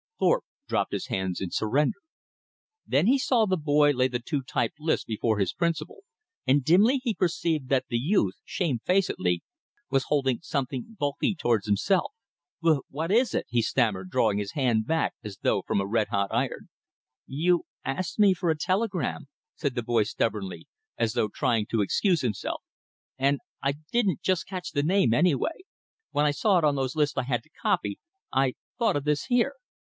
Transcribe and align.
Thorpe 0.17 0.45
dropped 0.67 0.93
his 0.93 1.07
hands 1.07 1.41
in 1.41 1.49
surrender. 1.51 1.97
Then 2.87 3.05
he 3.07 3.17
saw 3.19 3.45
the 3.45 3.57
boy 3.57 3.91
lay 3.91 4.07
the 4.07 4.19
two 4.19 4.41
typed 4.41 4.79
lists 4.79 5.05
before 5.05 5.37
his 5.39 5.53
principal, 5.53 6.01
and 6.45 6.63
dimly 6.63 7.01
he 7.03 7.13
perceived 7.13 7.69
that 7.69 7.85
the 7.89 7.97
youth, 7.97 8.35
shamefacedly, 8.43 9.43
was 9.89 10.05
holding 10.05 10.39
something 10.41 10.95
bulky 10.99 11.35
toward 11.35 11.63
himself. 11.65 12.11
"Wh 12.63 12.77
what 12.89 13.11
is 13.11 13.33
it?" 13.35 13.45
he 13.49 13.61
stammered, 13.63 14.09
drawing 14.09 14.37
his 14.39 14.53
hand 14.53 14.87
back 14.87 15.13
as 15.23 15.37
though 15.39 15.63
from 15.63 15.79
a 15.81 15.87
red 15.87 16.07
hot 16.09 16.29
iron. 16.31 16.69
"You 17.27 17.65
asked 17.83 18.17
me 18.17 18.33
for 18.35 18.49
a 18.51 18.57
telegram," 18.57 19.27
said 19.55 19.73
the 19.75 19.83
boy 19.83 20.03
stubbornly, 20.03 20.67
as 20.97 21.13
though 21.13 21.29
trying 21.29 21.65
to 21.67 21.81
excuse 21.81 22.21
himself, 22.21 22.61
"and 23.17 23.39
I 23.63 23.73
didn't 23.91 24.21
just 24.21 24.47
catch 24.47 24.71
the 24.71 24.83
name, 24.83 25.13
anyway. 25.13 25.61
When 26.09 26.25
I 26.25 26.31
saw 26.31 26.57
it 26.57 26.63
on 26.63 26.75
those 26.75 26.95
lists 26.95 27.17
I 27.17 27.23
had 27.23 27.43
to 27.43 27.49
copy, 27.61 27.99
I 28.31 28.53
thought 28.79 28.95
of 28.95 29.03
this 29.03 29.25
here." 29.25 29.53